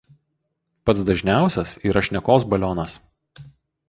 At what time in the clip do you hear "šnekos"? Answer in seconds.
2.07-2.47